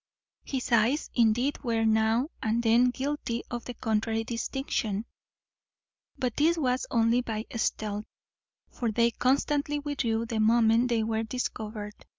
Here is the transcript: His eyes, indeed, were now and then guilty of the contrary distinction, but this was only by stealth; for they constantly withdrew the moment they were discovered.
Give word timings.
His 0.43 0.71
eyes, 0.71 1.11
indeed, 1.13 1.59
were 1.63 1.85
now 1.85 2.31
and 2.41 2.63
then 2.63 2.89
guilty 2.89 3.43
of 3.51 3.65
the 3.65 3.75
contrary 3.75 4.23
distinction, 4.23 5.05
but 6.17 6.37
this 6.37 6.57
was 6.57 6.87
only 6.89 7.21
by 7.21 7.45
stealth; 7.55 8.05
for 8.71 8.89
they 8.89 9.11
constantly 9.11 9.77
withdrew 9.77 10.25
the 10.25 10.39
moment 10.39 10.87
they 10.87 11.03
were 11.03 11.21
discovered. 11.21 11.93